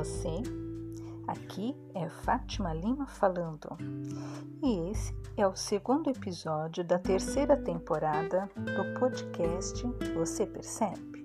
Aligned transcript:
você? 0.00 0.42
Aqui 1.28 1.76
é 1.94 2.08
Fátima 2.08 2.72
Lima 2.72 3.06
falando 3.06 3.76
e 4.62 4.90
esse 4.90 5.14
é 5.36 5.46
o 5.46 5.54
segundo 5.54 6.08
episódio 6.08 6.82
da 6.82 6.98
terceira 6.98 7.54
temporada 7.54 8.48
do 8.56 8.98
podcast 8.98 9.84
Você 10.14 10.46
Percebe? 10.46 11.22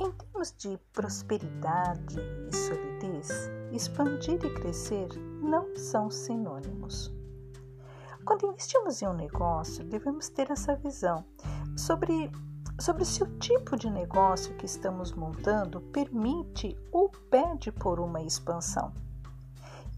Em 0.00 0.10
termos 0.10 0.54
de 0.56 0.78
prosperidade 0.90 2.16
e 2.48 2.56
solidez, 2.56 3.28
expandir 3.72 4.42
e 4.42 4.54
crescer 4.54 5.08
não 5.42 5.76
são 5.76 6.10
sinônimos. 6.10 7.12
Quando 8.24 8.46
investimos 8.46 9.02
em 9.02 9.06
um 9.06 9.12
negócio, 9.12 9.84
devemos 9.84 10.30
ter 10.30 10.50
essa 10.50 10.74
visão 10.76 11.26
sobre 11.76 12.30
sobre 12.80 13.04
se 13.04 13.22
o 13.22 13.26
tipo 13.38 13.76
de 13.76 13.90
negócio 13.90 14.54
que 14.54 14.66
estamos 14.66 15.12
montando 15.12 15.80
permite 15.80 16.76
ou 16.90 17.10
pede 17.30 17.70
por 17.70 18.00
uma 18.00 18.22
expansão. 18.22 18.92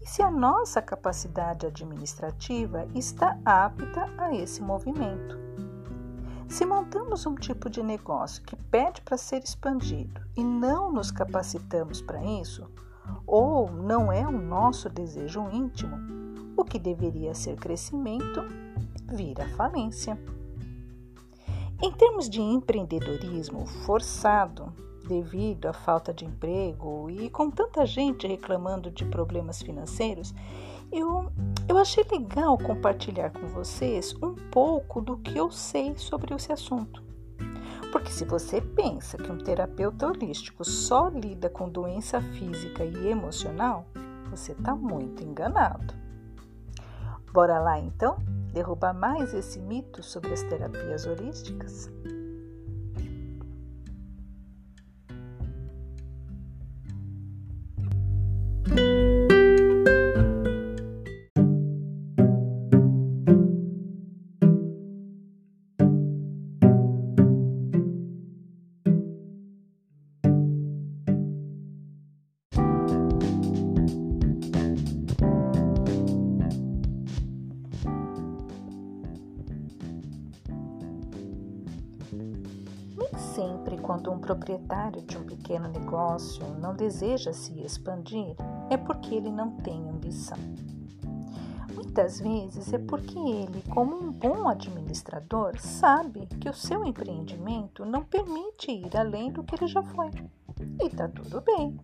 E 0.01 0.07
se 0.07 0.21
a 0.21 0.29
nossa 0.29 0.81
capacidade 0.81 1.65
administrativa 1.65 2.85
está 2.93 3.39
apta 3.45 4.09
a 4.17 4.35
esse 4.35 4.61
movimento. 4.61 5.37
Se 6.49 6.65
montamos 6.65 7.25
um 7.25 7.35
tipo 7.35 7.69
de 7.69 7.81
negócio 7.81 8.43
que 8.43 8.55
pede 8.55 9.01
para 9.01 9.17
ser 9.17 9.41
expandido 9.41 10.21
e 10.35 10.43
não 10.43 10.91
nos 10.91 11.09
capacitamos 11.09 12.01
para 12.01 12.23
isso, 12.23 12.69
ou 13.25 13.71
não 13.71 14.11
é 14.11 14.27
o 14.27 14.31
nosso 14.31 14.89
desejo 14.89 15.49
íntimo, 15.51 15.97
o 16.55 16.63
que 16.63 16.77
deveria 16.77 17.33
ser 17.33 17.55
crescimento 17.55 18.41
vira 19.07 19.47
falência. 19.55 20.17
Em 21.83 21.91
termos 21.91 22.29
de 22.29 22.41
empreendedorismo 22.41 23.65
forçado, 23.65 24.71
devido 25.05 25.65
à 25.65 25.73
falta 25.73 26.13
de 26.13 26.23
emprego 26.23 27.09
e 27.09 27.29
com 27.29 27.51
tanta 27.51 27.85
gente 27.85 28.25
reclamando 28.25 28.89
de 28.89 29.03
problemas 29.03 29.61
financeiros, 29.61 30.33
eu, 30.89 31.29
eu 31.67 31.77
achei 31.77 32.05
legal 32.09 32.57
compartilhar 32.57 33.31
com 33.31 33.47
vocês 33.47 34.15
um 34.23 34.33
pouco 34.49 35.01
do 35.01 35.17
que 35.17 35.37
eu 35.37 35.51
sei 35.51 35.93
sobre 35.97 36.33
esse 36.33 36.53
assunto. 36.53 37.03
Porque 37.91 38.13
se 38.13 38.23
você 38.23 38.61
pensa 38.61 39.17
que 39.17 39.29
um 39.29 39.39
terapeuta 39.39 40.07
holístico 40.07 40.63
só 40.63 41.09
lida 41.09 41.49
com 41.49 41.67
doença 41.67 42.21
física 42.21 42.85
e 42.85 43.09
emocional, 43.09 43.85
você 44.29 44.53
está 44.53 44.73
muito 44.73 45.21
enganado. 45.21 45.93
Bora 47.33 47.59
lá 47.59 47.77
então? 47.77 48.15
Derrubar 48.53 48.93
mais 48.93 49.33
esse 49.33 49.59
mito 49.59 50.03
sobre 50.03 50.31
as 50.31 50.43
terapias 50.43 51.05
holísticas? 51.05 51.89
Sempre 83.17 83.77
quando 83.77 84.11
um 84.11 84.19
proprietário 84.19 85.01
de 85.01 85.17
um 85.17 85.23
pequeno 85.23 85.67
negócio 85.67 86.45
não 86.59 86.75
deseja 86.75 87.33
se 87.33 87.59
expandir, 87.61 88.35
é 88.69 88.77
porque 88.77 89.15
ele 89.15 89.31
não 89.31 89.51
tem 89.57 89.89
ambição. 89.89 90.37
Muitas 91.73 92.19
vezes 92.19 92.71
é 92.71 92.77
porque 92.77 93.17
ele, 93.17 93.63
como 93.69 93.95
um 93.95 94.11
bom 94.11 94.47
administrador, 94.47 95.59
sabe 95.59 96.27
que 96.39 96.49
o 96.49 96.53
seu 96.53 96.85
empreendimento 96.85 97.85
não 97.85 98.03
permite 98.03 98.71
ir 98.71 98.95
além 98.95 99.31
do 99.31 99.43
que 99.43 99.55
ele 99.55 99.67
já 99.67 99.81
foi. 99.81 100.09
E 100.81 100.85
está 100.85 101.07
tudo 101.07 101.41
bem. 101.41 101.77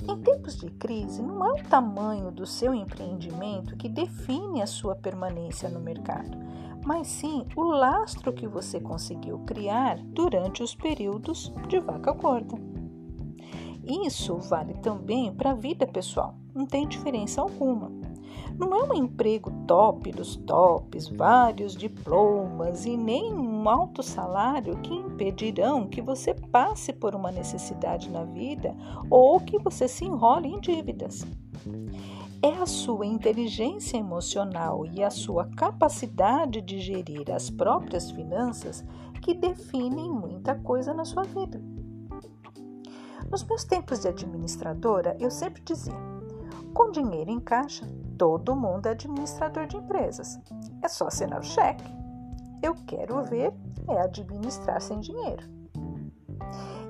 Em 0.00 0.20
tempos 0.22 0.56
de 0.56 0.70
crise, 0.70 1.22
não 1.22 1.44
é 1.46 1.60
o 1.60 1.64
tamanho 1.64 2.30
do 2.30 2.44
seu 2.44 2.74
empreendimento 2.74 3.76
que 3.76 3.88
define 3.88 4.60
a 4.60 4.66
sua 4.66 4.96
permanência 4.96 5.68
no 5.68 5.80
mercado, 5.80 6.36
mas 6.84 7.06
sim 7.06 7.46
o 7.56 7.62
lastro 7.62 8.32
que 8.32 8.46
você 8.46 8.80
conseguiu 8.80 9.38
criar 9.40 9.98
durante 9.98 10.62
os 10.62 10.74
períodos 10.74 11.52
de 11.68 11.78
vaca 11.78 12.12
gorda. 12.12 12.56
Isso 13.84 14.36
vale 14.36 14.74
também 14.74 15.34
para 15.34 15.50
a 15.50 15.54
vida 15.54 15.86
pessoal, 15.86 16.34
não 16.54 16.66
tem 16.66 16.86
diferença 16.86 17.40
alguma. 17.40 17.90
Não 18.58 18.74
é 18.76 18.84
um 18.84 18.94
emprego 18.94 19.50
top 19.66 20.10
dos 20.12 20.36
tops, 20.36 21.08
vários 21.08 21.74
diplomas 21.74 22.84
e 22.84 22.96
nem 22.96 23.32
um 23.32 23.68
alto 23.68 24.02
salário 24.02 24.76
que 24.78 24.94
impedirão 24.94 25.86
que 25.86 26.02
você 26.02 26.34
passe 26.34 26.92
por 26.92 27.14
uma 27.14 27.32
necessidade 27.32 28.10
na 28.10 28.24
vida 28.24 28.76
ou 29.10 29.40
que 29.40 29.58
você 29.58 29.88
se 29.88 30.04
enrole 30.04 30.48
em 30.48 30.60
dívidas. 30.60 31.26
É 32.44 32.60
a 32.60 32.66
sua 32.66 33.06
inteligência 33.06 33.96
emocional 33.96 34.84
e 34.84 35.00
a 35.00 35.10
sua 35.10 35.48
capacidade 35.56 36.60
de 36.60 36.80
gerir 36.80 37.30
as 37.30 37.48
próprias 37.48 38.10
finanças 38.10 38.84
que 39.22 39.32
definem 39.32 40.10
muita 40.10 40.56
coisa 40.56 40.92
na 40.92 41.04
sua 41.04 41.22
vida. 41.22 41.62
Nos 43.30 43.44
meus 43.44 43.62
tempos 43.62 44.00
de 44.00 44.08
administradora, 44.08 45.16
eu 45.20 45.30
sempre 45.30 45.62
dizia: 45.62 45.94
com 46.74 46.90
dinheiro 46.90 47.30
em 47.30 47.38
caixa, 47.38 47.86
todo 48.18 48.56
mundo 48.56 48.86
é 48.86 48.90
administrador 48.90 49.68
de 49.68 49.76
empresas. 49.76 50.36
É 50.82 50.88
só 50.88 51.06
assinar 51.06 51.38
o 51.38 51.44
cheque. 51.44 51.84
Eu 52.60 52.74
quero 52.86 53.22
ver 53.24 53.54
é 53.86 54.00
administrar 54.00 54.80
sem 54.80 54.98
dinheiro. 54.98 55.48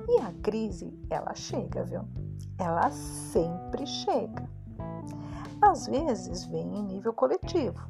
E 0.07 0.19
a 0.19 0.33
crise, 0.41 0.91
ela 1.09 1.35
chega, 1.35 1.83
viu? 1.83 2.01
Ela 2.57 2.89
sempre 2.89 3.85
chega. 3.85 4.49
Às 5.63 5.87
vezes 5.87 6.45
vem 6.47 6.75
em 6.75 6.83
nível 6.83 7.13
coletivo, 7.13 7.87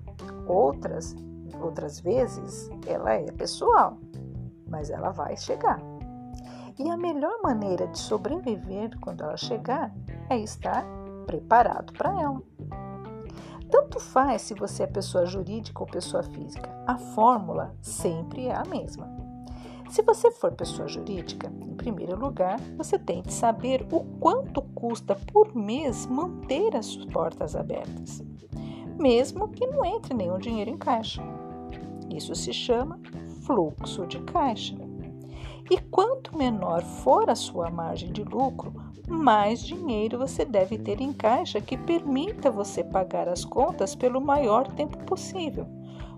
outras, 0.47 1.15
outras 1.59 1.99
vezes 1.99 2.69
ela 2.85 3.13
é 3.13 3.31
pessoal, 3.31 3.97
mas 4.69 4.91
ela 4.91 5.09
vai 5.09 5.35
chegar. 5.35 5.79
E 6.77 6.87
a 6.87 6.95
melhor 6.95 7.41
maneira 7.41 7.87
de 7.87 7.97
sobreviver 7.97 8.95
quando 8.99 9.23
ela 9.23 9.35
chegar 9.35 9.91
é 10.29 10.37
estar 10.37 10.85
preparado 11.25 11.93
para 11.93 12.21
ela. 12.21 12.41
Tanto 13.71 13.99
faz 13.99 14.43
se 14.43 14.53
você 14.53 14.83
é 14.83 14.87
pessoa 14.87 15.25
jurídica 15.25 15.81
ou 15.81 15.87
pessoa 15.87 16.21
física, 16.21 16.69
a 16.85 16.95
fórmula 16.95 17.75
sempre 17.81 18.45
é 18.45 18.55
a 18.55 18.63
mesma. 18.65 19.32
Se 19.89 20.01
você 20.01 20.31
for 20.31 20.51
pessoa 20.53 20.87
jurídica, 20.87 21.51
em 21.61 21.75
primeiro 21.75 22.17
lugar, 22.17 22.59
você 22.77 22.97
tem 22.97 23.21
que 23.21 23.33
saber 23.33 23.85
o 23.91 24.03
quanto 24.19 24.61
custa 24.61 25.15
por 25.15 25.55
mês 25.55 26.05
manter 26.05 26.75
as 26.75 26.95
portas 26.95 27.55
abertas, 27.55 28.23
mesmo 28.99 29.49
que 29.49 29.67
não 29.67 29.85
entre 29.85 30.13
nenhum 30.13 30.39
dinheiro 30.39 30.71
em 30.71 30.77
caixa. 30.77 31.21
Isso 32.09 32.33
se 32.35 32.53
chama 32.53 32.99
fluxo 33.45 34.07
de 34.07 34.19
caixa. 34.21 34.75
E 35.69 35.77
quanto 35.77 36.37
menor 36.37 36.81
for 36.81 37.29
a 37.29 37.35
sua 37.35 37.69
margem 37.69 38.11
de 38.11 38.23
lucro, 38.23 38.73
mais 39.07 39.61
dinheiro 39.61 40.17
você 40.17 40.43
deve 40.43 40.77
ter 40.77 41.01
em 41.01 41.13
caixa 41.13 41.61
que 41.61 41.77
permita 41.77 42.51
você 42.51 42.83
pagar 42.83 43.29
as 43.29 43.45
contas 43.45 43.95
pelo 43.95 44.19
maior 44.19 44.67
tempo 44.73 44.97
possível 45.05 45.67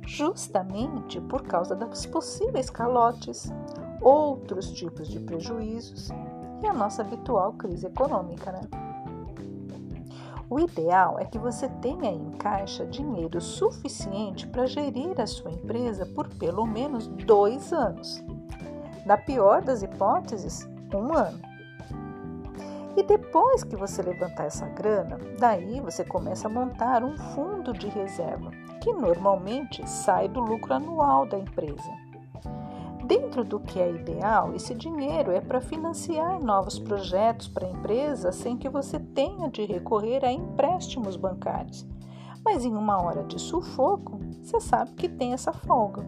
justamente 0.06 1.20
por 1.22 1.44
causa 1.44 1.76
das 1.76 2.06
possíveis 2.06 2.70
calotes, 2.70 3.52
outros 4.02 4.72
tipos 4.72 5.08
de 5.08 5.20
prejuízos 5.20 6.10
e 6.62 6.68
a 6.68 6.74
nossa 6.74 7.02
habitual 7.02 7.54
crise 7.54 7.88
econômica. 7.88 8.52
Né? 8.52 8.62
O 10.50 10.60
ideal 10.60 11.18
é 11.20 11.26
que 11.26 11.40
você 11.40 11.68
tenha 11.82 12.12
em 12.12 12.32
caixa 12.32 12.86
dinheiro 12.86 13.42
suficiente 13.42 14.48
para 14.48 14.68
gerir 14.68 15.20
a 15.20 15.26
sua 15.26 15.52
empresa 15.52 16.06
por 16.06 16.30
pelo 16.30 16.66
menos 16.66 17.08
dois 17.08 17.74
anos. 17.74 18.24
Na 19.06 19.18
pior 19.18 19.62
das 19.62 19.82
hipóteses, 19.82 20.68
um 20.94 21.14
ano. 21.14 21.55
E 22.98 23.04
depois 23.04 23.64
que 23.64 23.76
você 23.76 24.02
levantar 24.02 24.46
essa 24.46 24.68
grana, 24.68 25.20
daí 25.38 25.82
você 25.82 26.06
começa 26.06 26.48
a 26.48 26.52
montar 26.52 27.04
um 27.04 27.18
fundo 27.18 27.74
de 27.74 27.88
reserva, 27.88 28.52
que 28.82 28.94
normalmente 28.94 29.88
sai 29.90 30.30
do 30.30 30.40
lucro 30.40 30.74
anual 30.74 31.28
da 31.28 31.38
empresa. 31.38 32.06
Dentro 33.06 33.44
do 33.44 33.60
que 33.60 33.80
é 33.80 33.92
ideal, 33.92 34.56
esse 34.56 34.74
dinheiro 34.74 35.32
é 35.32 35.40
para 35.40 35.62
financiar 35.62 36.40
novos 36.40 36.80
projetos 36.80 37.48
para 37.48 37.68
a 37.68 37.70
empresa 37.70 38.32
sem 38.32 38.58
que 38.58 38.68
você 38.70 38.98
tenha 38.98 39.48
de 39.50 39.64
recorrer 39.64 40.26
a 40.26 40.32
empréstimos 40.32 41.16
bancários. 41.16 41.86
Mas 42.44 42.66
em 42.66 42.76
uma 42.76 43.00
hora 43.02 43.24
de 43.24 43.40
sufoco, 43.40 44.20
você 44.42 44.60
sabe 44.60 44.94
que 44.94 45.10
tem 45.10 45.34
essa 45.34 45.52
folga. 45.52 46.04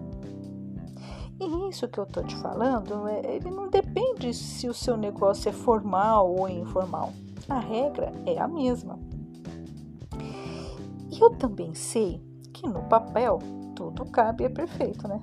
E 1.40 1.70
isso 1.70 1.88
que 1.88 2.00
eu 2.00 2.04
estou 2.04 2.24
te 2.24 2.36
falando, 2.38 3.08
é, 3.08 3.36
ele 3.36 3.52
não 3.52 3.70
depende 3.70 4.34
se 4.34 4.68
o 4.68 4.74
seu 4.74 4.98
negócio 4.98 5.50
é 5.50 5.52
formal 5.52 6.34
ou 6.34 6.50
informal. 6.50 7.14
A 7.48 7.60
regra 7.60 8.12
é 8.26 8.40
a 8.40 8.48
mesma. 8.48 9.00
E 11.12 11.20
eu 11.20 11.30
também 11.38 11.74
sei 11.74 12.22
que 12.52 12.68
no 12.68 12.84
papel 12.84 13.40
tudo 13.76 14.06
cabe 14.06 14.44
é 14.44 14.50
perfeito, 14.50 15.08
né? 15.08 15.22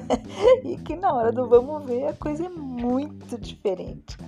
e 0.62 0.76
que 0.76 0.94
na 0.94 1.14
hora 1.14 1.32
do 1.32 1.48
vamos 1.48 1.86
ver 1.86 2.08
a 2.08 2.12
coisa 2.12 2.44
é 2.44 2.48
muito 2.48 3.38
diferente. 3.38 4.18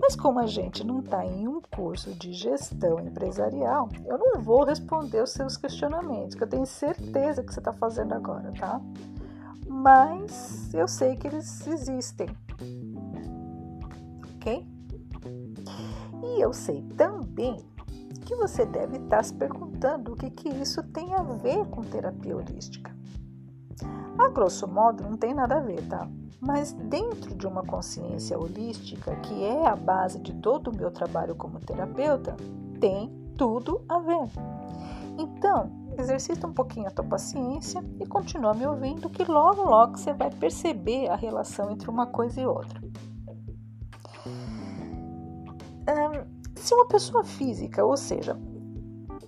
Mas 0.00 0.14
como 0.14 0.38
a 0.38 0.46
gente 0.46 0.86
não 0.86 1.00
está 1.00 1.26
em 1.26 1.48
um 1.48 1.60
curso 1.60 2.14
de 2.14 2.32
gestão 2.32 3.00
empresarial, 3.00 3.88
eu 4.06 4.16
não 4.16 4.40
vou 4.40 4.62
responder 4.62 5.20
os 5.20 5.30
seus 5.30 5.56
questionamentos, 5.56 6.36
que 6.36 6.44
eu 6.44 6.48
tenho 6.48 6.64
certeza 6.64 7.42
que 7.42 7.52
você 7.52 7.58
está 7.58 7.72
fazendo 7.72 8.14
agora, 8.14 8.52
tá? 8.52 8.80
Mas 9.80 10.74
eu 10.74 10.88
sei 10.88 11.14
que 11.14 11.28
eles 11.28 11.64
existem, 11.64 12.28
ok? 14.34 14.66
E 16.24 16.40
eu 16.42 16.52
sei 16.52 16.82
também 16.96 17.64
que 18.26 18.34
você 18.34 18.66
deve 18.66 18.96
estar 18.96 19.22
se 19.22 19.32
perguntando 19.34 20.12
o 20.12 20.16
que, 20.16 20.30
que 20.30 20.48
isso 20.48 20.82
tem 20.82 21.14
a 21.14 21.22
ver 21.22 21.64
com 21.66 21.82
terapia 21.82 22.36
holística. 22.36 22.92
A 24.18 24.28
grosso 24.30 24.66
modo, 24.66 25.04
não 25.04 25.16
tem 25.16 25.32
nada 25.32 25.58
a 25.58 25.60
ver, 25.60 25.86
tá? 25.88 26.08
Mas 26.40 26.72
dentro 26.72 27.36
de 27.36 27.46
uma 27.46 27.62
consciência 27.62 28.36
holística, 28.36 29.14
que 29.20 29.44
é 29.44 29.64
a 29.64 29.76
base 29.76 30.18
de 30.18 30.32
todo 30.34 30.72
o 30.72 30.76
meu 30.76 30.90
trabalho 30.90 31.36
como 31.36 31.60
terapeuta, 31.60 32.36
tem 32.80 33.08
tudo 33.36 33.80
a 33.88 34.00
ver. 34.00 34.28
Então, 35.16 35.77
exercita 36.00 36.46
um 36.46 36.52
pouquinho 36.52 36.88
a 36.88 36.90
tua 36.90 37.04
paciência 37.04 37.84
e 38.00 38.06
continua 38.06 38.54
me 38.54 38.66
ouvindo, 38.66 39.10
que 39.10 39.24
logo, 39.24 39.62
logo 39.62 39.96
você 39.96 40.12
vai 40.12 40.30
perceber 40.30 41.08
a 41.08 41.16
relação 41.16 41.70
entre 41.70 41.90
uma 41.90 42.06
coisa 42.06 42.40
e 42.40 42.46
outra. 42.46 42.80
se 46.54 46.74
uma 46.74 46.86
pessoa 46.86 47.24
física, 47.24 47.84
ou 47.84 47.96
seja, 47.96 48.38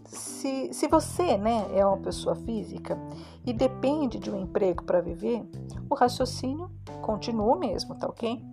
se, 0.05 0.73
se 0.75 0.89
você 0.89 1.39
né, 1.39 1.67
é 1.73 1.87
uma 1.87 1.97
pessoa 1.97 2.35
física 2.35 2.99
e 3.47 3.53
depende 3.53 4.19
de 4.19 4.31
um 4.31 4.41
emprego 4.41 4.85
para 4.85 5.01
viver, 5.01 5.49
o 5.89 5.95
raciocínio 5.95 6.71
continua 7.01 7.57
o 7.57 7.59
mesmo, 7.59 7.95
tá 7.95 8.07
ok? 8.07 8.45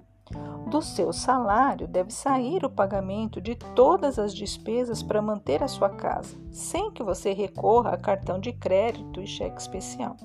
Do 0.70 0.82
seu 0.82 1.14
salário 1.14 1.88
deve 1.88 2.12
sair 2.12 2.66
o 2.66 2.70
pagamento 2.70 3.40
de 3.40 3.56
todas 3.56 4.20
as 4.20 4.34
despesas 4.34 5.02
para 5.02 5.22
manter 5.22 5.64
a 5.64 5.68
sua 5.68 5.90
casa, 5.90 6.36
sem 6.52 6.92
que 6.92 7.02
você 7.02 7.32
recorra 7.32 7.92
a 7.92 7.98
cartão 7.98 8.38
de 8.38 8.52
crédito 8.52 9.22
e 9.22 9.26
cheque 9.26 9.62
especial. 9.62 10.18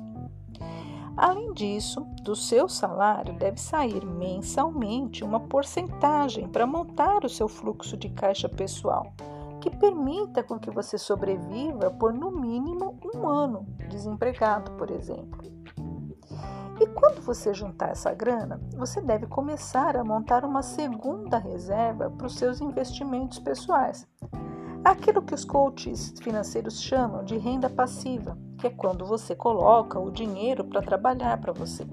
Além 1.16 1.52
disso, 1.52 2.00
do 2.22 2.34
seu 2.34 2.68
salário 2.68 3.34
deve 3.34 3.60
sair 3.60 4.04
mensalmente 4.04 5.22
uma 5.22 5.38
porcentagem 5.38 6.48
para 6.48 6.66
montar 6.66 7.24
o 7.24 7.28
seu 7.28 7.46
fluxo 7.46 7.96
de 7.96 8.08
caixa 8.08 8.48
pessoal, 8.48 9.14
que 9.60 9.70
permita 9.70 10.42
com 10.42 10.58
que 10.58 10.72
você 10.72 10.98
sobreviva 10.98 11.88
por 11.92 12.12
no 12.12 12.32
mínimo 12.32 12.98
um 13.14 13.28
ano 13.28 13.64
desempregado, 13.88 14.72
por 14.72 14.90
exemplo. 14.90 15.40
E 16.80 16.86
quando 16.86 17.20
você 17.20 17.52
juntar 17.54 17.90
essa 17.90 18.12
grana, 18.12 18.60
você 18.76 19.00
deve 19.00 19.26
começar 19.26 19.96
a 19.96 20.04
montar 20.04 20.44
uma 20.44 20.62
segunda 20.62 21.38
reserva 21.38 22.10
para 22.10 22.26
os 22.26 22.36
seus 22.36 22.60
investimentos 22.60 23.38
pessoais. 23.38 24.06
Aquilo 24.84 25.22
que 25.22 25.34
os 25.34 25.44
coaches 25.44 26.12
financeiros 26.20 26.82
chamam 26.82 27.24
de 27.24 27.38
renda 27.38 27.70
passiva, 27.70 28.36
que 28.58 28.66
é 28.66 28.70
quando 28.70 29.06
você 29.06 29.34
coloca 29.34 29.98
o 30.00 30.10
dinheiro 30.10 30.64
para 30.64 30.82
trabalhar 30.82 31.38
para 31.40 31.52
você. 31.52 31.86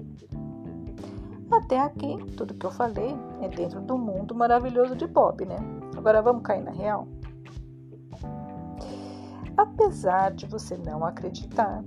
Até 1.50 1.78
aqui, 1.78 2.16
tudo 2.36 2.54
que 2.54 2.66
eu 2.66 2.70
falei 2.70 3.16
é 3.40 3.48
dentro 3.48 3.80
do 3.80 3.96
mundo 3.96 4.34
maravilhoso 4.34 4.96
de 4.96 5.06
Bob, 5.06 5.44
né? 5.44 5.56
Agora 5.96 6.22
vamos 6.22 6.42
cair 6.42 6.62
na 6.62 6.70
real? 6.70 7.06
Apesar 9.56 10.32
de 10.32 10.46
você 10.46 10.76
não 10.76 11.04
acreditar, 11.04 11.84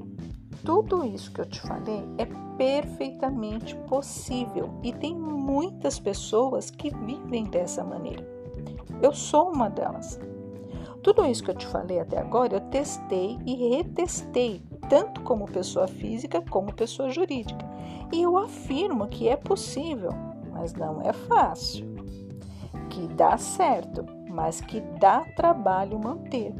tudo 0.63 1.05
isso 1.05 1.31
que 1.31 1.41
eu 1.41 1.45
te 1.45 1.59
falei 1.61 2.03
é 2.17 2.25
perfeitamente 2.57 3.75
possível 3.87 4.69
e 4.81 4.93
tem 4.93 5.15
muitas 5.15 5.99
pessoas 5.99 6.69
que 6.69 6.89
vivem 6.89 7.43
dessa 7.45 7.83
maneira. 7.83 8.25
Eu 9.01 9.13
sou 9.13 9.51
uma 9.51 9.69
delas. 9.69 10.19
Tudo 11.01 11.25
isso 11.25 11.43
que 11.43 11.51
eu 11.51 11.55
te 11.55 11.67
falei 11.67 11.99
até 11.99 12.17
agora 12.17 12.55
eu 12.55 12.61
testei 12.61 13.37
e 13.45 13.75
retestei, 13.75 14.61
tanto 14.89 15.21
como 15.21 15.45
pessoa 15.45 15.87
física 15.87 16.41
como 16.49 16.73
pessoa 16.73 17.09
jurídica. 17.09 17.65
E 18.11 18.21
eu 18.21 18.37
afirmo 18.37 19.07
que 19.07 19.27
é 19.27 19.35
possível, 19.35 20.11
mas 20.51 20.73
não 20.73 21.01
é 21.01 21.11
fácil. 21.11 21.93
Que 22.89 23.07
dá 23.07 23.37
certo, 23.37 24.05
mas 24.29 24.61
que 24.61 24.79
dá 24.79 25.21
trabalho 25.35 25.99
manter 25.99 26.53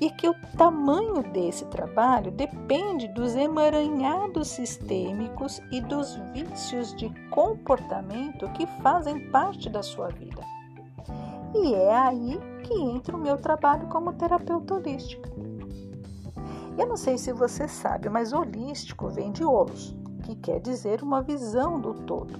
e 0.00 0.10
que 0.10 0.28
o 0.28 0.34
tamanho 0.56 1.22
desse 1.32 1.64
trabalho 1.66 2.30
depende 2.30 3.08
dos 3.08 3.34
emaranhados 3.34 4.48
sistêmicos 4.48 5.60
e 5.70 5.80
dos 5.80 6.16
vícios 6.32 6.94
de 6.94 7.08
comportamento 7.30 8.48
que 8.52 8.66
fazem 8.82 9.30
parte 9.30 9.70
da 9.70 9.82
sua 9.82 10.08
vida. 10.08 10.42
E 11.54 11.74
é 11.74 11.96
aí 11.96 12.38
que 12.62 12.74
entra 12.74 13.16
o 13.16 13.20
meu 13.20 13.36
trabalho 13.36 13.86
como 13.88 14.12
terapeuta 14.12 14.74
holística. 14.74 15.30
Eu 16.76 16.86
não 16.86 16.96
sei 16.96 17.16
se 17.16 17.32
você 17.32 17.66
sabe, 17.66 18.10
mas 18.10 18.34
holístico 18.34 19.08
vem 19.08 19.32
de 19.32 19.42
holos, 19.42 19.96
que 20.24 20.36
quer 20.36 20.60
dizer 20.60 21.02
uma 21.02 21.22
visão 21.22 21.80
do 21.80 21.94
todo. 21.94 22.38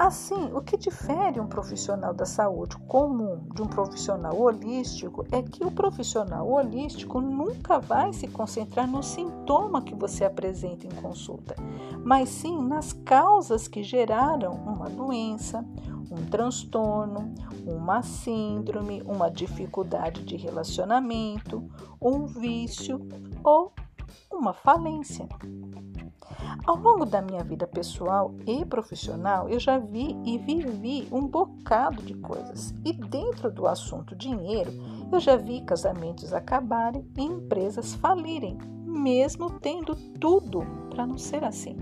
Assim, 0.00 0.50
o 0.54 0.62
que 0.62 0.78
difere 0.78 1.38
um 1.38 1.46
profissional 1.46 2.14
da 2.14 2.24
saúde 2.24 2.74
comum 2.88 3.38
de 3.54 3.60
um 3.60 3.66
profissional 3.66 4.34
holístico 4.34 5.26
é 5.30 5.42
que 5.42 5.62
o 5.62 5.70
profissional 5.70 6.50
holístico 6.50 7.20
nunca 7.20 7.78
vai 7.78 8.10
se 8.14 8.26
concentrar 8.26 8.88
no 8.88 9.02
sintoma 9.02 9.82
que 9.82 9.94
você 9.94 10.24
apresenta 10.24 10.86
em 10.86 11.02
consulta, 11.02 11.54
mas 12.02 12.30
sim 12.30 12.66
nas 12.66 12.94
causas 12.94 13.68
que 13.68 13.82
geraram 13.82 14.54
uma 14.54 14.88
doença, 14.88 15.62
um 16.10 16.24
transtorno, 16.30 17.34
uma 17.66 18.02
síndrome, 18.02 19.02
uma 19.02 19.30
dificuldade 19.30 20.24
de 20.24 20.34
relacionamento, 20.34 21.62
um 22.00 22.24
vício 22.24 23.06
ou 23.44 23.70
uma 24.30 24.52
falência. 24.52 25.28
Ao 26.66 26.76
longo 26.76 27.04
da 27.04 27.20
minha 27.20 27.42
vida 27.42 27.66
pessoal 27.66 28.34
e 28.46 28.64
profissional, 28.64 29.48
eu 29.48 29.58
já 29.58 29.78
vi 29.78 30.16
e 30.24 30.38
vivi 30.38 31.08
um 31.10 31.26
bocado 31.26 32.02
de 32.02 32.14
coisas. 32.14 32.74
E 32.84 32.92
dentro 32.92 33.50
do 33.50 33.66
assunto 33.66 34.14
dinheiro, 34.14 34.70
eu 35.12 35.18
já 35.18 35.36
vi 35.36 35.60
casamentos 35.62 36.32
acabarem 36.32 37.04
e 37.16 37.22
empresas 37.22 37.94
falirem, 37.94 38.58
mesmo 38.84 39.58
tendo 39.60 39.94
tudo 40.18 40.62
para 40.90 41.06
não 41.06 41.18
ser 41.18 41.44
assim. 41.44 41.76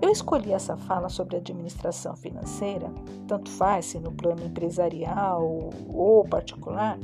Eu 0.00 0.10
escolhi 0.10 0.52
essa 0.52 0.76
fala 0.76 1.08
sobre 1.08 1.36
administração 1.36 2.14
financeira, 2.16 2.92
tanto 3.26 3.50
faz 3.50 3.86
se 3.86 3.98
no 3.98 4.12
plano 4.12 4.44
empresarial 4.44 5.70
ou 5.88 6.24
particular, 6.28 6.98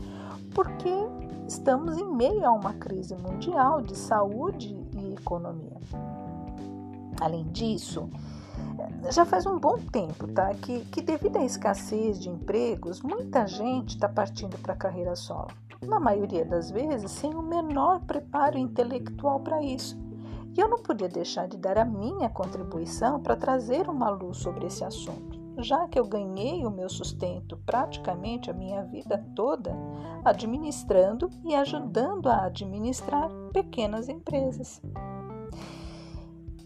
porque 0.54 0.90
estamos 1.52 1.98
em 1.98 2.10
meio 2.14 2.46
a 2.46 2.50
uma 2.50 2.72
crise 2.72 3.14
mundial 3.14 3.82
de 3.82 3.96
saúde 3.96 4.74
e 4.96 5.14
economia. 5.14 5.76
Além 7.20 7.44
disso, 7.48 8.08
já 9.10 9.26
faz 9.26 9.44
um 9.44 9.58
bom 9.58 9.76
tempo 9.78 10.26
tá, 10.28 10.52
que, 10.54 10.80
que 10.86 11.02
devido 11.02 11.36
à 11.36 11.44
escassez 11.44 12.18
de 12.18 12.30
empregos, 12.30 13.02
muita 13.02 13.46
gente 13.46 13.90
está 13.96 14.08
partindo 14.08 14.58
para 14.58 14.72
a 14.72 14.76
carreira 14.76 15.14
solo. 15.14 15.50
Na 15.86 16.00
maioria 16.00 16.44
das 16.44 16.70
vezes, 16.70 17.10
sem 17.10 17.34
o 17.34 17.42
menor 17.42 18.00
preparo 18.00 18.56
intelectual 18.56 19.40
para 19.40 19.62
isso. 19.62 20.00
E 20.56 20.60
eu 20.60 20.68
não 20.68 20.78
podia 20.78 21.08
deixar 21.08 21.48
de 21.48 21.58
dar 21.58 21.76
a 21.76 21.84
minha 21.84 22.30
contribuição 22.30 23.20
para 23.20 23.36
trazer 23.36 23.88
uma 23.88 24.08
luz 24.08 24.38
sobre 24.38 24.66
esse 24.66 24.84
assunto, 24.84 25.38
já 25.58 25.86
que 25.88 25.98
eu 25.98 26.06
ganhei 26.06 26.64
o 26.64 26.70
meu 26.70 26.88
sustento 26.88 27.56
praticamente 27.66 28.50
a 28.50 28.54
minha 28.54 28.82
vida 28.84 29.24
toda 29.34 29.76
administrando 30.24 31.28
e 31.44 31.54
ajudando 31.54 32.28
a 32.28 32.46
administrar 32.46 33.30
pequenas 33.52 34.08
empresas. 34.08 34.80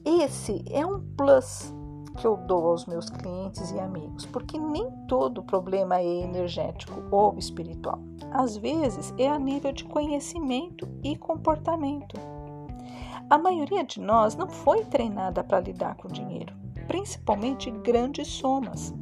Esse 0.04 0.64
é 0.70 0.86
um 0.86 1.00
plus 1.16 1.74
que 2.16 2.26
eu 2.26 2.36
dou 2.36 2.68
aos 2.68 2.86
meus 2.86 3.10
clientes 3.10 3.70
e 3.70 3.78
amigos, 3.78 4.24
porque 4.24 4.58
nem 4.58 4.90
todo 5.06 5.42
problema 5.42 5.98
é 5.98 6.22
energético 6.22 7.02
ou 7.10 7.36
espiritual. 7.36 7.98
Às 8.32 8.56
vezes 8.56 9.12
é 9.18 9.28
a 9.28 9.38
nível 9.38 9.72
de 9.72 9.84
conhecimento 9.84 10.88
e 11.02 11.16
comportamento. 11.16 12.16
A 13.28 13.36
maioria 13.36 13.84
de 13.84 14.00
nós 14.00 14.34
não 14.36 14.48
foi 14.48 14.84
treinada 14.84 15.42
para 15.42 15.60
lidar 15.60 15.96
com 15.96 16.08
dinheiro, 16.08 16.54
principalmente 16.86 17.70
grandes 17.70 18.28
somas. 18.28 18.94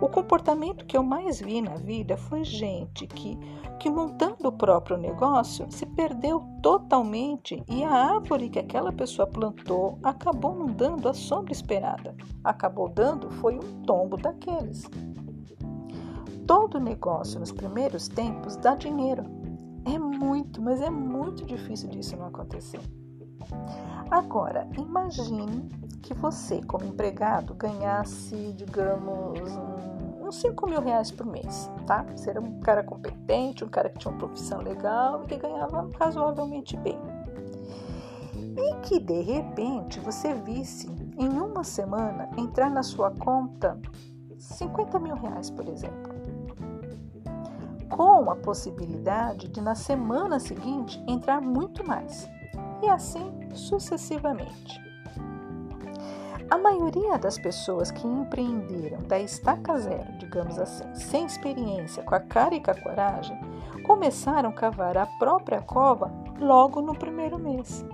O 0.00 0.08
comportamento 0.08 0.84
que 0.84 0.96
eu 0.96 1.02
mais 1.02 1.40
vi 1.40 1.60
na 1.60 1.74
vida 1.74 2.16
foi 2.16 2.44
gente 2.44 3.06
que, 3.06 3.36
que 3.80 3.90
montando 3.90 4.48
o 4.48 4.52
próprio 4.52 4.96
negócio 4.96 5.66
se 5.70 5.86
perdeu 5.86 6.40
totalmente 6.62 7.62
e 7.68 7.82
a 7.82 7.90
árvore 7.90 8.48
que 8.48 8.58
aquela 8.58 8.92
pessoa 8.92 9.26
plantou 9.26 9.98
acabou 10.02 10.54
não 10.54 10.66
dando 10.66 11.08
a 11.08 11.14
sombra 11.14 11.52
esperada. 11.52 12.14
Acabou 12.44 12.88
dando 12.88 13.30
foi 13.30 13.56
um 13.56 13.82
tombo 13.82 14.16
daqueles. 14.16 14.84
Todo 16.46 16.78
negócio 16.78 17.40
nos 17.40 17.50
primeiros 17.50 18.06
tempos 18.06 18.56
dá 18.56 18.76
dinheiro. 18.76 19.24
É 19.84 19.98
muito, 19.98 20.60
mas 20.60 20.80
é 20.80 20.90
muito 20.90 21.44
difícil 21.44 21.88
disso 21.88 22.16
não 22.16 22.26
acontecer. 22.26 22.80
Agora, 24.10 24.68
imagine 24.78 25.68
que 26.02 26.14
você, 26.14 26.62
como 26.62 26.84
empregado, 26.84 27.54
ganhasse, 27.54 28.52
digamos, 28.52 29.40
uns 30.20 30.36
5 30.36 30.68
mil 30.68 30.80
reais 30.80 31.10
por 31.10 31.26
mês, 31.26 31.70
tá? 31.86 32.04
Você 32.14 32.30
era 32.30 32.40
um 32.40 32.60
cara 32.60 32.84
competente, 32.84 33.64
um 33.64 33.68
cara 33.68 33.88
que 33.88 33.98
tinha 33.98 34.12
uma 34.12 34.18
profissão 34.18 34.60
legal 34.60 35.24
e 35.24 35.26
que 35.26 35.36
ganhava 35.36 35.88
razoavelmente 35.98 36.76
bem. 36.76 36.98
E 38.56 38.74
que 38.82 39.00
de 39.00 39.20
repente 39.22 40.00
você 40.00 40.34
visse 40.34 40.88
em 41.18 41.28
uma 41.28 41.64
semana 41.64 42.28
entrar 42.36 42.70
na 42.70 42.82
sua 42.82 43.10
conta 43.10 43.78
50 44.38 44.98
mil 44.98 45.16
reais, 45.16 45.50
por 45.50 45.68
exemplo. 45.68 46.14
Com 47.90 48.30
a 48.30 48.36
possibilidade 48.36 49.48
de 49.48 49.60
na 49.60 49.74
semana 49.74 50.38
seguinte 50.38 51.02
entrar 51.06 51.40
muito 51.40 51.86
mais. 51.86 52.28
E 52.86 52.88
assim 52.88 53.32
sucessivamente. 53.52 54.80
A 56.48 56.56
maioria 56.56 57.18
das 57.18 57.36
pessoas 57.36 57.90
que 57.90 58.06
empreenderam 58.06 59.02
da 59.02 59.18
estaca 59.18 59.76
zero, 59.76 60.16
digamos 60.18 60.56
assim, 60.56 60.84
sem 60.94 61.26
experiência, 61.26 62.04
com 62.04 62.14
a 62.14 62.20
cara 62.20 62.54
e 62.54 62.62
com 62.62 62.70
a 62.70 62.80
coragem, 62.80 63.36
começaram 63.84 64.50
a 64.50 64.52
cavar 64.52 64.96
a 64.96 65.04
própria 65.04 65.60
cova 65.60 66.12
logo 66.38 66.80
no 66.80 66.96
primeiro 66.96 67.40
mês. 67.40 67.84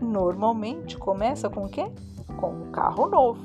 Normalmente 0.00 0.96
começa 0.96 1.50
com 1.50 1.66
o 1.66 1.68
quê? 1.68 1.92
Com 2.40 2.52
um 2.52 2.70
carro 2.70 3.06
novo. 3.06 3.44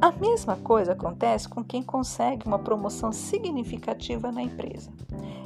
A 0.00 0.10
mesma 0.10 0.56
coisa 0.56 0.94
acontece 0.94 1.48
com 1.48 1.62
quem 1.62 1.80
consegue 1.80 2.44
uma 2.44 2.58
promoção 2.58 3.12
significativa 3.12 4.32
na 4.32 4.42
empresa. 4.42 4.90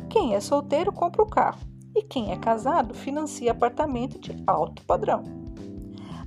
Quem 0.09 0.35
é 0.35 0.41
solteiro 0.41 0.91
compra 0.91 1.23
o 1.23 1.27
carro 1.27 1.61
e 1.95 2.03
quem 2.03 2.33
é 2.33 2.37
casado 2.37 2.95
financia 2.95 3.53
apartamento 3.53 4.19
de 4.19 4.37
alto 4.47 4.85
padrão. 4.85 5.23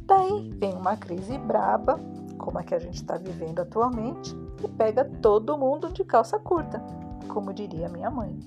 Daí 0.05 0.50
vem 0.58 0.74
uma 0.74 0.98
crise 0.98 1.38
braba, 1.38 2.00
como 2.38 2.60
a 2.60 2.63
que 2.63 2.75
a 2.75 2.79
gente 2.79 2.96
está 2.96 3.17
vivendo 3.17 3.60
atualmente, 3.60 4.36
e 4.63 4.67
pega 4.67 5.05
todo 5.22 5.58
mundo 5.58 5.91
de 5.91 6.03
calça 6.03 6.38
curta, 6.38 6.84
como 7.27 7.53
diria 7.53 7.88
minha 7.89 8.12
mãe. 8.12 8.38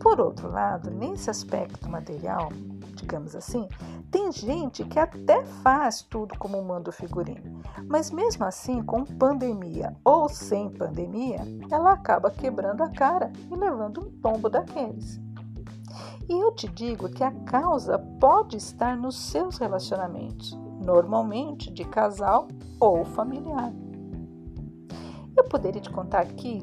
Por 0.00 0.20
outro 0.20 0.50
lado, 0.50 0.90
nesse 0.90 1.30
aspecto 1.30 1.88
material, 1.88 2.48
digamos 2.96 3.36
assim, 3.36 3.68
tem 4.10 4.32
gente 4.32 4.84
que 4.84 4.98
até 4.98 5.44
faz 5.62 6.02
tudo 6.02 6.36
como 6.38 6.60
manda 6.62 6.90
o 6.90 6.92
figurino, 6.92 7.62
mas 7.88 8.10
mesmo 8.10 8.44
assim, 8.44 8.82
com 8.82 9.04
pandemia 9.04 9.96
ou 10.04 10.28
sem 10.28 10.68
pandemia, 10.68 11.40
ela 11.70 11.92
acaba 11.92 12.30
quebrando 12.30 12.82
a 12.82 12.90
cara 12.90 13.32
e 13.50 13.54
levando 13.54 14.00
um 14.00 14.10
tombo 14.20 14.50
daqueles. 14.50 15.20
E 16.28 16.32
eu 16.32 16.52
te 16.52 16.68
digo 16.68 17.08
que 17.08 17.22
a 17.22 17.30
causa 17.30 17.98
pode 17.98 18.56
estar 18.56 18.96
nos 18.96 19.16
seus 19.16 19.58
relacionamentos, 19.58 20.58
normalmente 20.84 21.72
de 21.72 21.84
casal 21.84 22.48
ou 22.80 23.04
familiar. 23.04 23.72
Eu 25.36 25.44
poderia 25.44 25.80
te 25.80 25.90
contar 25.90 26.20
aqui 26.20 26.62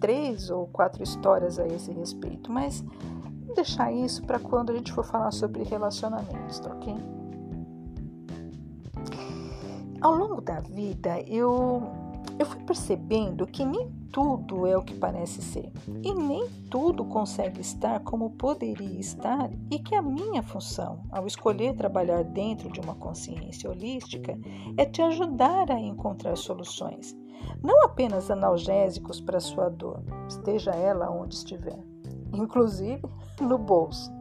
três 0.00 0.50
ou 0.50 0.66
quatro 0.66 1.02
histórias 1.02 1.58
a 1.58 1.66
esse 1.66 1.92
respeito, 1.92 2.50
mas 2.50 2.84
vou 3.46 3.54
deixar 3.54 3.92
isso 3.92 4.22
para 4.24 4.38
quando 4.38 4.70
a 4.70 4.74
gente 4.74 4.92
for 4.92 5.04
falar 5.04 5.30
sobre 5.30 5.62
relacionamentos, 5.62 6.58
tá 6.60 6.70
ok? 6.70 6.94
Ao 10.00 10.14
longo 10.14 10.40
da 10.40 10.60
vida, 10.60 11.20
eu 11.22 11.82
eu 12.38 12.46
fui 12.46 12.60
percebendo 12.62 13.46
que 13.46 13.64
nem 13.64 13.90
tudo 14.12 14.66
é 14.66 14.76
o 14.76 14.82
que 14.82 14.94
parece 14.94 15.42
ser 15.42 15.70
e 16.02 16.14
nem 16.14 16.48
tudo 16.70 17.04
consegue 17.04 17.60
estar 17.60 18.00
como 18.00 18.30
poderia 18.30 18.98
estar, 18.98 19.50
e 19.70 19.78
que 19.78 19.94
a 19.94 20.02
minha 20.02 20.42
função, 20.42 21.02
ao 21.10 21.26
escolher 21.26 21.74
trabalhar 21.74 22.24
dentro 22.24 22.70
de 22.70 22.80
uma 22.80 22.94
consciência 22.94 23.70
holística, 23.70 24.38
é 24.76 24.84
te 24.84 25.02
ajudar 25.02 25.70
a 25.70 25.78
encontrar 25.78 26.36
soluções, 26.36 27.16
não 27.62 27.84
apenas 27.84 28.30
analgésicos 28.30 29.20
para 29.20 29.40
sua 29.40 29.68
dor, 29.68 30.02
esteja 30.28 30.70
ela 30.72 31.10
onde 31.10 31.34
estiver, 31.34 31.78
inclusive 32.32 33.02
no 33.40 33.58
bolso. 33.58 34.15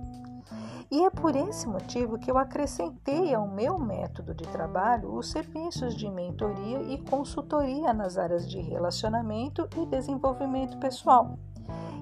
E 0.91 1.03
é 1.03 1.09
por 1.09 1.35
esse 1.35 1.67
motivo 1.67 2.17
que 2.17 2.29
eu 2.29 2.37
acrescentei 2.37 3.33
ao 3.33 3.47
meu 3.47 3.79
método 3.79 4.33
de 4.33 4.43
trabalho 4.45 5.13
os 5.13 5.31
serviços 5.31 5.95
de 5.95 6.09
mentoria 6.09 6.81
e 6.83 7.01
consultoria 7.09 7.93
nas 7.93 8.17
áreas 8.17 8.47
de 8.47 8.59
relacionamento 8.59 9.67
e 9.77 9.85
desenvolvimento 9.85 10.77
pessoal. 10.77 11.37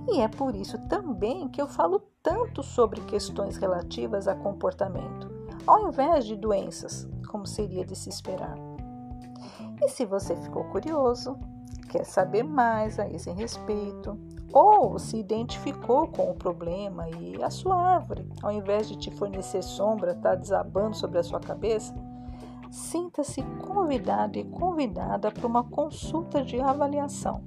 E 0.09 0.19
é 0.19 0.27
por 0.27 0.53
isso 0.53 0.77
também 0.87 1.47
que 1.47 1.61
eu 1.61 1.67
falo 1.67 2.01
tanto 2.21 2.61
sobre 2.61 2.99
questões 3.01 3.55
relativas 3.55 4.27
a 4.27 4.35
comportamento, 4.35 5.31
ao 5.65 5.87
invés 5.87 6.25
de 6.25 6.35
doenças, 6.35 7.07
como 7.29 7.47
seria 7.47 7.85
de 7.85 7.95
se 7.95 8.09
esperar. 8.09 8.55
E 9.81 9.87
se 9.87 10.05
você 10.05 10.35
ficou 10.35 10.65
curioso, 10.65 11.37
quer 11.89 12.03
saber 12.05 12.43
mais 12.43 12.99
a 12.99 13.09
esse 13.09 13.31
respeito, 13.31 14.17
ou 14.53 14.99
se 14.99 15.17
identificou 15.17 16.07
com 16.07 16.29
o 16.29 16.35
problema 16.35 17.09
e 17.09 17.41
a 17.41 17.49
sua 17.49 17.75
árvore, 17.75 18.29
ao 18.43 18.51
invés 18.51 18.87
de 18.87 18.95
te 18.95 19.09
fornecer 19.09 19.63
sombra, 19.63 20.11
está 20.11 20.35
desabando 20.35 20.95
sobre 20.95 21.17
a 21.17 21.23
sua 21.23 21.39
cabeça, 21.39 21.93
sinta-se 22.69 23.41
convidado 23.65 24.37
e 24.37 24.43
convidada 24.43 25.31
para 25.31 25.47
uma 25.47 25.63
consulta 25.63 26.43
de 26.43 26.61
avaliação, 26.61 27.43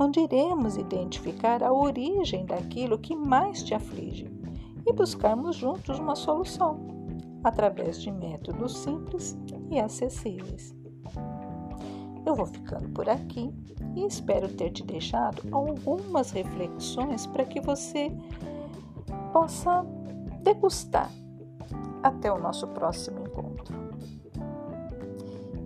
onde 0.00 0.20
iremos 0.20 0.78
identificar 0.78 1.62
a 1.62 1.72
origem 1.72 2.46
daquilo 2.46 2.98
que 2.98 3.14
mais 3.14 3.62
te 3.62 3.74
aflige 3.74 4.32
e 4.86 4.92
buscarmos 4.92 5.54
juntos 5.54 5.98
uma 5.98 6.16
solução, 6.16 6.80
através 7.44 8.00
de 8.00 8.10
métodos 8.10 8.78
simples 8.78 9.38
e 9.70 9.78
acessíveis. 9.78 10.74
Eu 12.28 12.34
vou 12.34 12.44
ficando 12.44 12.90
por 12.90 13.08
aqui 13.08 13.50
e 13.96 14.04
espero 14.04 14.48
ter 14.48 14.70
te 14.70 14.84
deixado 14.84 15.42
algumas 15.50 16.30
reflexões 16.30 17.26
para 17.26 17.46
que 17.46 17.58
você 17.58 18.12
possa 19.32 19.82
degustar. 20.42 21.10
Até 22.02 22.30
o 22.30 22.38
nosso 22.38 22.68
próximo 22.68 23.20
encontro. 23.20 23.74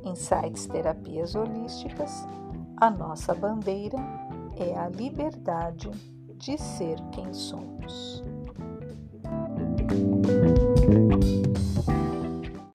Insights 0.05 0.67
Terapias 0.67 1.35
Holísticas, 1.35 2.29
a 2.77 2.89
nossa 2.89 3.35
bandeira 3.35 3.99
é 4.57 4.79
a 4.79 4.89
liberdade 4.89 5.91
de 6.37 6.57
ser 6.57 6.97
quem 7.11 7.33
somos. 7.35 8.23